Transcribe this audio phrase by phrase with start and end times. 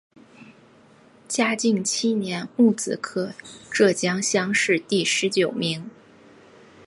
[1.27, 3.35] 嘉靖七年戊子科
[3.69, 5.91] 浙江乡试第十九名。